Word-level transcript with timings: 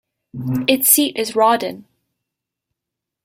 Its 0.67 0.89
seat 0.89 1.15
is 1.15 1.35
Rawdon. 1.35 1.85